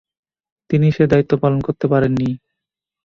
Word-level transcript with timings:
তিনি 0.69 0.87
সে 0.91 1.03
দায়িত্ব 1.07 1.33
পালন 1.37 1.59
করতে 1.61 1.85
পারেন 1.87 2.11
নি। 2.13 2.29